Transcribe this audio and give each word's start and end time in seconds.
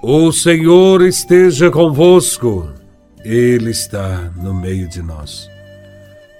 O 0.00 0.30
Senhor 0.30 1.02
esteja 1.02 1.72
convosco, 1.72 2.72
Ele 3.24 3.70
está 3.70 4.30
no 4.36 4.54
meio 4.54 4.88
de 4.88 5.02
nós. 5.02 5.48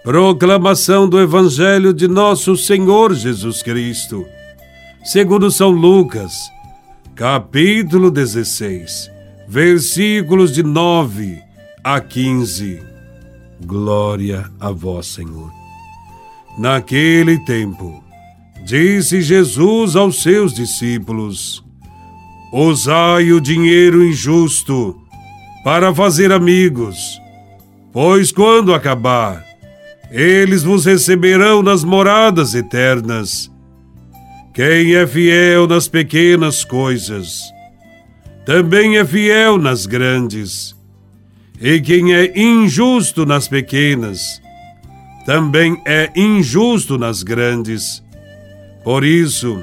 Proclamação 0.05 1.09
do 1.09 1.21
Evangelho 1.21 1.93
de 1.93 2.07
Nosso 2.07 2.57
Senhor 2.57 3.13
Jesus 3.15 3.61
Cristo, 3.61 4.25
segundo 5.05 5.51
São 5.51 5.71
Lucas, 5.71 6.33
capítulo 7.17 8.13
16, 8.13 9.11
versículos 9.49 10.53
de 10.53 10.63
9 10.63 11.43
a 11.83 12.01
15. 12.01 12.81
Glória 13.67 14.49
a 14.61 14.71
Vós, 14.71 15.09
Senhor. 15.09 15.51
Naquele 16.57 17.45
tempo, 17.45 18.05
disse 18.65 19.21
Jesus 19.21 19.97
aos 19.97 20.23
seus 20.23 20.55
discípulos: 20.55 21.68
Usai 22.53 23.33
o 23.33 23.41
dinheiro 23.41 24.03
injusto 24.03 24.97
para 25.63 25.95
fazer 25.95 26.33
amigos, 26.33 26.97
pois 27.93 28.33
quando 28.33 28.73
acabar, 28.73 29.45
eles 30.11 30.63
vos 30.63 30.87
receberão 30.87 31.63
nas 31.63 31.85
moradas 31.85 32.55
eternas. 32.55 33.51
Quem 34.55 34.95
é 34.95 35.07
fiel 35.07 35.67
nas 35.67 35.89
pequenas 35.89 36.65
coisas, 36.65 37.43
também 38.47 38.97
é 38.97 39.05
fiel 39.05 39.59
nas 39.59 39.85
grandes. 39.85 40.75
E 41.61 41.81
quem 41.81 42.15
é 42.15 42.33
injusto 42.39 43.27
nas 43.27 43.47
pequenas, 43.47 44.41
também 45.27 45.83
é 45.85 46.11
injusto 46.17 46.97
nas 46.97 47.23
grandes. 47.23 48.03
Por 48.83 49.05
isso, 49.05 49.63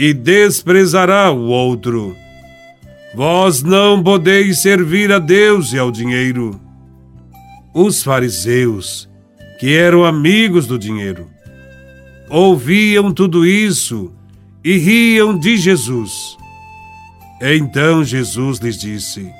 e 0.00 0.14
desprezará 0.14 1.30
o 1.30 1.48
outro. 1.48 2.16
Vós 3.14 3.62
não 3.62 4.02
podeis 4.02 4.62
servir 4.62 5.12
a 5.12 5.18
Deus 5.18 5.74
e 5.74 5.78
ao 5.78 5.90
dinheiro. 5.90 6.58
Os 7.74 8.02
fariseus, 8.02 9.10
que 9.58 9.76
eram 9.76 10.02
amigos 10.02 10.66
do 10.66 10.78
dinheiro, 10.78 11.28
ouviam 12.30 13.12
tudo 13.12 13.44
isso 13.44 14.10
e 14.64 14.78
riam 14.78 15.38
de 15.38 15.58
Jesus. 15.58 16.34
Então 17.42 18.02
Jesus 18.02 18.58
lhes 18.58 18.78
disse: 18.78 19.30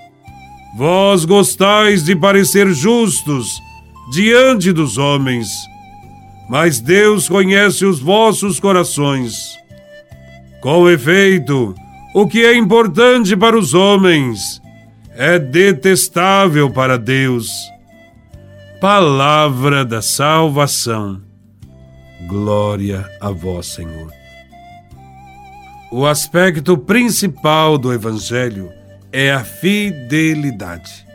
Vós 0.77 1.25
gostais 1.25 2.05
de 2.05 2.14
parecer 2.14 2.70
justos 2.75 3.47
diante 4.12 4.72
dos 4.72 4.98
homens, 4.98 5.48
mas 6.50 6.81
Deus 6.81 7.31
conhece 7.31 7.86
os 7.86 7.98
vossos 7.98 8.61
corações. 8.61 9.59
Com 10.61 10.91
efeito, 10.91 11.75
o 12.14 12.27
que 12.27 12.44
é 12.44 12.55
importante 12.55 13.34
para 13.34 13.58
os 13.58 13.72
homens 13.72 14.61
é 15.14 15.39
detestável 15.39 16.70
para 16.70 16.98
Deus. 16.98 17.50
Palavra 18.78 19.84
da 19.84 20.03
salvação. 20.03 21.22
Glória 22.26 23.09
a 23.21 23.31
vós, 23.31 23.66
Senhor. 23.69 24.12
O 25.91 26.06
aspecto 26.06 26.77
principal 26.77 27.78
do 27.78 27.92
Evangelho 27.92 28.71
é 29.10 29.32
a 29.32 29.42
fidelidade. 29.42 31.06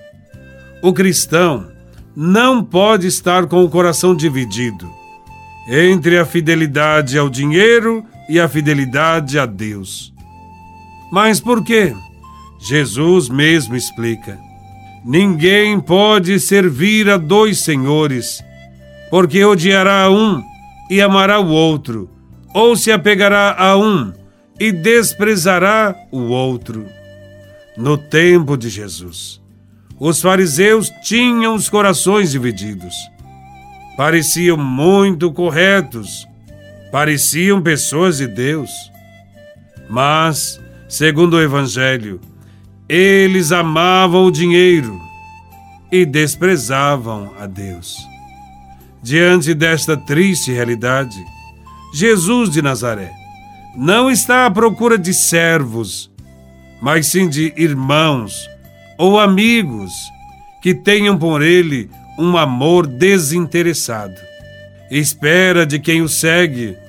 O 0.82 0.92
cristão 0.92 1.72
não 2.16 2.64
pode 2.64 3.06
estar 3.06 3.46
com 3.46 3.64
o 3.64 3.70
coração 3.70 4.16
dividido 4.16 4.90
entre 5.68 6.18
a 6.18 6.26
fidelidade 6.26 7.18
ao 7.18 7.30
dinheiro 7.30 8.06
e 8.30 8.40
a 8.40 8.48
fidelidade 8.48 9.38
a 9.38 9.46
Deus. 9.46 10.14
Mas 11.12 11.40
por 11.40 11.64
quê? 11.64 11.94
Jesus 12.60 13.30
mesmo 13.30 13.76
explica. 13.76 14.40
Ninguém 15.04 15.80
pode 15.80 16.40
servir 16.40 17.10
a 17.10 17.18
dois 17.18 17.60
senhores, 17.60 18.44
porque 19.10 19.46
odiará 19.46 20.10
um 20.10 20.42
e 20.90 21.00
amará 21.02 21.40
o 21.40 21.50
outro, 21.50 22.10
ou 22.54 22.76
se 22.76 22.92
apegará 22.92 23.56
a 23.58 23.78
um 23.78 24.12
e 24.60 24.72
desprezará 24.72 25.96
o 26.12 26.22
outro. 26.24 26.88
No 27.78 27.98
tempo 27.98 28.58
de 28.58 28.70
Jesus, 28.70 29.42
os 30.00 30.22
fariseus 30.22 30.90
tinham 31.04 31.54
os 31.54 31.70
corações 31.70 32.32
divididos. 32.32 32.96
Pareciam 33.96 34.58
muito 34.58 35.32
corretos 35.32 36.28
pareciam 36.96 37.62
pessoas 37.62 38.20
de 38.20 38.26
Deus. 38.26 38.72
Mas, 39.90 40.62
segundo 40.88 41.34
o 41.34 41.42
Evangelho, 41.42 42.22
eles 42.88 43.52
amavam 43.52 44.24
o 44.24 44.32
dinheiro 44.32 44.98
e 45.92 46.06
desprezavam 46.06 47.34
a 47.38 47.48
Deus. 47.48 47.98
Diante 49.04 49.54
desta 49.54 49.98
triste 49.98 50.54
realidade, 50.54 51.18
Jesus 51.94 52.50
de 52.50 52.62
Nazaré 52.62 53.12
não 53.76 54.10
está 54.10 54.46
à 54.46 54.50
procura 54.50 54.98
de 54.98 55.14
servos, 55.14 56.10
mas 56.82 57.08
sim 57.08 57.28
de 57.28 57.54
irmãos 57.58 58.50
ou 58.98 59.20
amigos 59.20 59.92
que 60.62 60.74
tenham 60.74 61.18
por 61.18 61.42
ele 61.42 61.90
um 62.18 62.38
amor 62.38 62.88
desinteressado. 62.88 64.16
Espera 64.90 65.66
de 65.66 65.78
quem 65.78 66.02
o 66.02 66.08
segue 66.08 66.85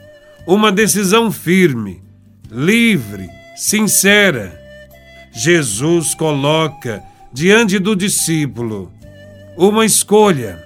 uma 0.47 0.71
decisão 0.71 1.33
firme, 1.33 2.01
livre, 2.49 3.29
sincera. 3.57 4.57
Jesus 5.33 6.15
coloca 6.15 7.03
diante 7.33 7.81
do 7.81 7.97
discípulo 7.97 8.93
uma 9.57 9.85
escolha. 9.85 10.63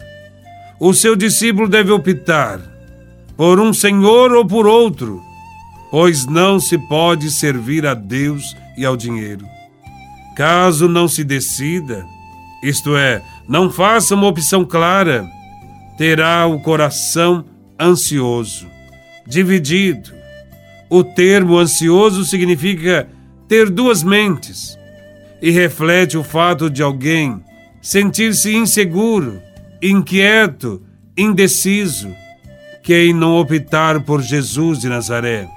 O 0.79 0.93
seu 0.93 1.17
discípulo 1.17 1.67
deve 1.67 1.91
optar 1.91 2.61
por 3.37 3.59
um 3.59 3.73
senhor 3.73 4.33
ou 4.33 4.47
por 4.47 4.67
outro, 4.67 5.23
pois 5.91 6.27
não 6.27 6.61
se 6.61 6.77
pode 6.77 7.31
servir 7.31 7.87
a 7.87 7.95
Deus 7.95 8.55
e 8.77 8.85
ao 8.85 8.97
dinheiro. 8.97 9.47
Caso 10.37 10.89
não 10.89 11.09
se 11.09 11.25
decida, 11.25 12.05
isto 12.63 12.97
é, 12.97 13.23
não 13.49 13.71
faça 13.71 14.15
uma 14.15 14.27
opção 14.27 14.63
clara, 14.65 15.27
terá 15.97 16.47
o 16.47 16.61
coração 16.61 17.45
ansioso 17.79 18.70
dividido. 19.31 20.11
O 20.91 21.05
termo 21.05 21.57
ansioso 21.57 22.25
significa 22.25 23.09
ter 23.49 23.71
duas 23.71 24.03
mentes 24.03 24.77
e 25.41 25.51
reflete 25.51 26.19
o 26.19 26.25
fato 26.25 26.69
de 26.69 26.83
alguém 26.83 27.41
sentir-se 27.81 28.55
inseguro, 28.55 29.41
inquieto, 29.81 30.83
indeciso. 31.17 32.11
Quem 32.83 33.15
não 33.15 33.37
optar 33.37 34.01
por 34.03 34.21
Jesus 34.21 34.81
de 34.81 34.89
Nazaré 34.89 35.49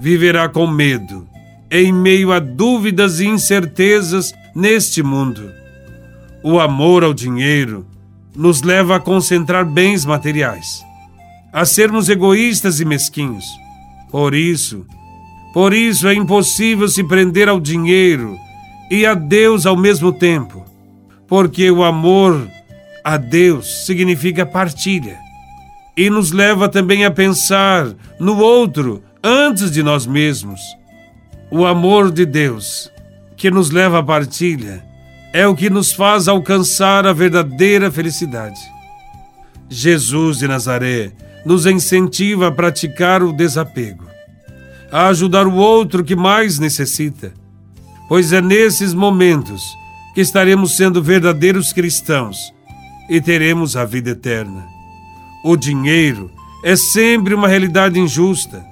viverá 0.00 0.48
com 0.48 0.66
medo, 0.66 1.28
em 1.70 1.92
meio 1.92 2.32
a 2.32 2.38
dúvidas 2.38 3.20
e 3.20 3.26
incertezas 3.26 4.32
neste 4.54 5.02
mundo. 5.02 5.50
O 6.42 6.58
amor 6.58 7.04
ao 7.04 7.12
dinheiro 7.12 7.86
nos 8.34 8.62
leva 8.62 8.96
a 8.96 9.00
concentrar 9.00 9.66
bens 9.66 10.04
materiais 10.04 10.87
a 11.52 11.64
sermos 11.64 12.08
egoístas 12.08 12.80
e 12.80 12.84
mesquinhos. 12.84 13.44
Por 14.10 14.34
isso, 14.34 14.86
por 15.52 15.72
isso 15.72 16.08
é 16.08 16.14
impossível 16.14 16.88
se 16.88 17.02
prender 17.04 17.48
ao 17.48 17.60
dinheiro 17.60 18.36
e 18.90 19.04
a 19.04 19.14
Deus 19.14 19.66
ao 19.66 19.76
mesmo 19.76 20.12
tempo, 20.12 20.64
porque 21.26 21.70
o 21.70 21.82
amor 21.82 22.48
a 23.04 23.16
Deus 23.16 23.86
significa 23.86 24.46
partilha 24.46 25.18
e 25.96 26.08
nos 26.08 26.30
leva 26.30 26.68
também 26.68 27.04
a 27.04 27.10
pensar 27.10 27.86
no 28.20 28.38
outro 28.38 29.02
antes 29.22 29.70
de 29.70 29.82
nós 29.82 30.06
mesmos. 30.06 30.60
O 31.50 31.66
amor 31.66 32.10
de 32.10 32.24
Deus, 32.24 32.90
que 33.36 33.50
nos 33.50 33.70
leva 33.70 33.98
à 33.98 34.02
partilha, 34.02 34.84
é 35.32 35.46
o 35.46 35.54
que 35.54 35.68
nos 35.68 35.92
faz 35.92 36.28
alcançar 36.28 37.06
a 37.06 37.12
verdadeira 37.12 37.90
felicidade. 37.90 38.60
Jesus 39.68 40.38
de 40.38 40.48
Nazaré 40.48 41.12
nos 41.44 41.66
incentiva 41.66 42.48
a 42.48 42.52
praticar 42.52 43.22
o 43.22 43.32
desapego, 43.32 44.06
a 44.90 45.08
ajudar 45.08 45.46
o 45.46 45.54
outro 45.54 46.04
que 46.04 46.16
mais 46.16 46.58
necessita, 46.58 47.32
pois 48.08 48.32
é 48.32 48.40
nesses 48.40 48.94
momentos 48.94 49.62
que 50.14 50.20
estaremos 50.20 50.76
sendo 50.76 51.02
verdadeiros 51.02 51.72
cristãos 51.72 52.52
e 53.08 53.20
teremos 53.20 53.76
a 53.76 53.84
vida 53.84 54.10
eterna. 54.10 54.66
O 55.44 55.56
dinheiro 55.56 56.30
é 56.64 56.74
sempre 56.74 57.34
uma 57.34 57.48
realidade 57.48 57.98
injusta, 57.98 58.64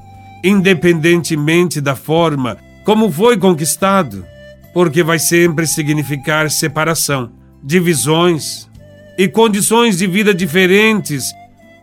independentemente 0.43 1.81
da 1.81 1.95
forma 1.95 2.59
como 2.85 3.11
foi 3.11 3.37
conquistado, 3.37 4.25
porque 4.73 5.03
vai 5.03 5.19
sempre 5.19 5.67
significar 5.67 6.51
separação, 6.51 7.33
divisões 7.63 8.69
e 9.19 9.27
condições 9.27 9.99
de 9.99 10.07
vida 10.07 10.35
diferentes, 10.35 11.33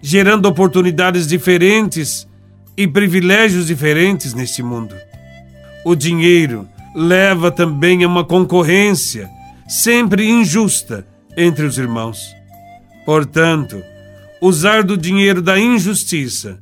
gerando 0.05 0.49
oportunidades 0.49 1.25
diferentes 1.25 2.27
e 2.75 2.85
privilégios 2.85 3.67
diferentes 3.67 4.33
neste 4.33 4.61
mundo. 4.61 4.93
O 5.85 5.95
dinheiro 5.95 6.67
leva 6.93 7.49
também 7.49 8.03
a 8.03 8.07
uma 8.07 8.25
concorrência 8.25 9.29
sempre 9.65 10.27
injusta 10.29 11.07
entre 11.37 11.65
os 11.65 11.77
irmãos. 11.77 12.19
Portanto, 13.05 13.81
usar 14.41 14.83
do 14.83 14.97
dinheiro 14.97 15.41
da 15.41 15.57
injustiça 15.57 16.59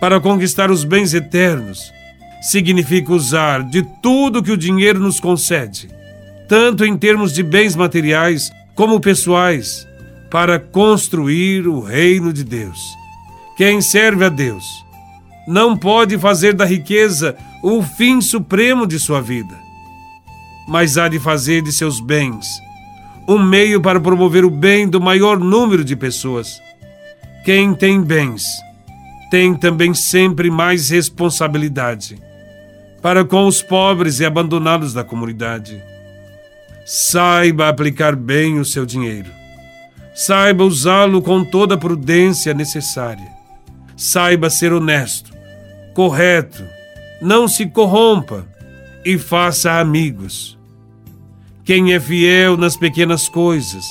para 0.00 0.20
conquistar 0.20 0.70
os 0.70 0.84
bens 0.84 1.12
eternos 1.12 1.92
significa 2.40 3.12
usar 3.12 3.64
de 3.64 3.82
tudo 4.00 4.44
que 4.44 4.52
o 4.52 4.56
dinheiro 4.56 5.00
nos 5.00 5.18
concede, 5.18 5.88
tanto 6.48 6.84
em 6.84 6.96
termos 6.96 7.32
de 7.32 7.42
bens 7.42 7.74
materiais 7.74 8.52
como 8.76 9.00
pessoais, 9.00 9.88
para 10.30 10.58
construir 10.58 11.66
o 11.66 11.80
reino 11.80 12.32
de 12.32 12.44
Deus. 12.44 12.78
Quem 13.56 13.80
serve 13.80 14.24
a 14.24 14.28
Deus 14.28 14.64
não 15.46 15.76
pode 15.76 16.16
fazer 16.18 16.54
da 16.54 16.64
riqueza 16.64 17.36
o 17.62 17.82
fim 17.82 18.20
supremo 18.20 18.86
de 18.86 18.98
sua 18.98 19.20
vida, 19.20 19.58
mas 20.68 20.96
há 20.96 21.08
de 21.08 21.18
fazer 21.18 21.62
de 21.62 21.72
seus 21.72 22.00
bens 22.00 22.46
um 23.28 23.38
meio 23.38 23.80
para 23.80 24.00
promover 24.00 24.44
o 24.44 24.50
bem 24.50 24.88
do 24.88 25.00
maior 25.00 25.38
número 25.38 25.84
de 25.84 25.94
pessoas. 25.94 26.60
Quem 27.44 27.74
tem 27.74 28.00
bens 28.00 28.44
tem 29.30 29.54
também 29.54 29.94
sempre 29.94 30.50
mais 30.50 30.90
responsabilidade 30.90 32.18
para 33.00 33.24
com 33.24 33.46
os 33.46 33.62
pobres 33.62 34.20
e 34.20 34.26
abandonados 34.26 34.92
da 34.92 35.02
comunidade. 35.02 35.82
Saiba 36.84 37.68
aplicar 37.68 38.14
bem 38.14 38.58
o 38.58 38.64
seu 38.64 38.84
dinheiro. 38.84 39.39
Saiba 40.22 40.64
usá-lo 40.64 41.22
com 41.22 41.42
toda 41.42 41.76
a 41.76 41.78
prudência 41.78 42.52
necessária. 42.52 43.32
Saiba 43.96 44.50
ser 44.50 44.70
honesto, 44.70 45.32
correto, 45.94 46.62
não 47.22 47.48
se 47.48 47.64
corrompa 47.64 48.46
e 49.02 49.16
faça 49.16 49.80
amigos. 49.80 50.58
Quem 51.64 51.94
é 51.94 51.98
fiel 51.98 52.58
nas 52.58 52.76
pequenas 52.76 53.30
coisas, 53.30 53.82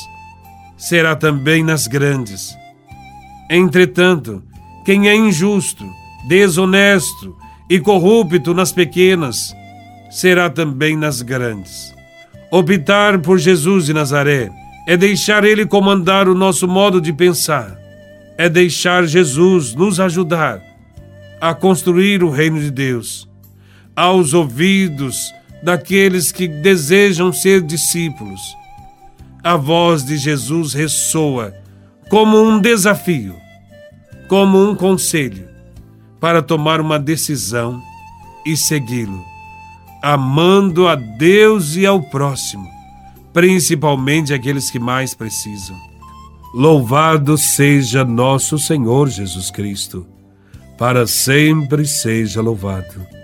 será 0.78 1.16
também 1.16 1.64
nas 1.64 1.88
grandes. 1.88 2.56
Entretanto, 3.50 4.44
quem 4.86 5.10
é 5.10 5.16
injusto, 5.16 5.84
desonesto 6.28 7.36
e 7.68 7.80
corrupto 7.80 8.54
nas 8.54 8.72
pequenas, 8.72 9.52
será 10.12 10.48
também 10.48 10.96
nas 10.96 11.24
grandes. 11.24 11.92
Optar 12.52 13.18
por 13.18 13.40
Jesus 13.40 13.88
de 13.88 13.94
Nazaré 13.96 14.59
é 14.90 14.98
deixar 14.98 15.44
Ele 15.44 15.68
comandar 15.68 16.28
o 16.28 16.34
nosso 16.34 16.68
modo 16.68 17.00
de 17.00 17.14
pensar, 17.14 17.80
é 18.36 18.50
deixar 18.50 19.06
Jesus 19.06 19.76
nos 19.76 20.00
ajudar 20.00 20.64
a 21.40 21.54
construir 21.54 22.24
o 22.24 22.32
reino 22.32 22.60
de 22.60 22.72
Deus, 22.72 23.30
aos 23.96 24.34
ouvidos 24.34 25.32
daqueles 25.62 26.32
que 26.32 26.48
desejam 26.48 27.32
ser 27.32 27.62
discípulos. 27.62 28.42
A 29.44 29.56
voz 29.56 30.04
de 30.04 30.18
Jesus 30.18 30.74
ressoa 30.74 31.54
como 32.10 32.42
um 32.42 32.60
desafio, 32.60 33.36
como 34.28 34.58
um 34.58 34.74
conselho 34.74 35.48
para 36.20 36.42
tomar 36.42 36.82
uma 36.82 36.98
decisão 36.98 37.80
e 38.44 38.58
segui-lo, 38.58 39.24
amando 40.02 40.88
a 40.88 40.96
Deus 40.96 41.76
e 41.76 41.86
ao 41.86 42.02
próximo, 42.02 42.79
principalmente 43.34 44.34
aqueles 44.34 44.70
que 44.70 44.80
mais 44.80 45.14
precisam. 45.14 45.78
Louvado 46.54 47.38
seja 47.38 48.04
nosso 48.04 48.58
Senhor 48.58 49.10
Jesus 49.10 49.52
Cristo, 49.52 50.08
para 50.78 51.06
sempre 51.06 51.86
seja 51.86 52.42
louvado. 52.42 53.19